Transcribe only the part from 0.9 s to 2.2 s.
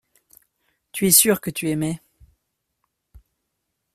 Tu es sûr que tu aimais.